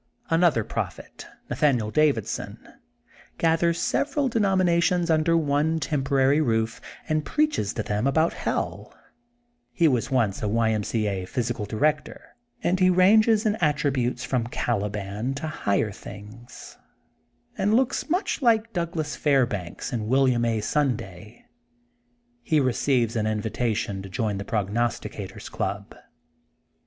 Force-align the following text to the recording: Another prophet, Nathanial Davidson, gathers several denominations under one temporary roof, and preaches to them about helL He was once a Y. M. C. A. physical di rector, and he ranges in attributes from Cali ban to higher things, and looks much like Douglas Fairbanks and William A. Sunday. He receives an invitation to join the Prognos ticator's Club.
Another 0.31 0.63
prophet, 0.63 1.27
Nathanial 1.47 1.91
Davidson, 1.93 2.57
gathers 3.37 3.79
several 3.79 4.29
denominations 4.29 5.11
under 5.11 5.37
one 5.37 5.79
temporary 5.79 6.41
roof, 6.41 6.81
and 7.07 7.23
preaches 7.23 7.71
to 7.73 7.83
them 7.83 8.07
about 8.07 8.33
helL 8.33 8.91
He 9.71 9.87
was 9.87 10.09
once 10.09 10.41
a 10.41 10.47
Y. 10.47 10.71
M. 10.71 10.83
C. 10.83 11.05
A. 11.05 11.25
physical 11.25 11.67
di 11.67 11.75
rector, 11.75 12.35
and 12.63 12.79
he 12.79 12.89
ranges 12.89 13.45
in 13.45 13.57
attributes 13.57 14.23
from 14.23 14.47
Cali 14.47 14.89
ban 14.89 15.35
to 15.35 15.45
higher 15.45 15.91
things, 15.91 16.79
and 17.55 17.75
looks 17.75 18.09
much 18.09 18.41
like 18.41 18.73
Douglas 18.73 19.15
Fairbanks 19.15 19.93
and 19.93 20.07
William 20.07 20.43
A. 20.45 20.61
Sunday. 20.61 21.45
He 22.41 22.59
receives 22.59 23.15
an 23.15 23.27
invitation 23.27 24.01
to 24.01 24.09
join 24.09 24.39
the 24.39 24.45
Prognos 24.45 24.99
ticator's 24.99 25.47
Club. 25.47 25.93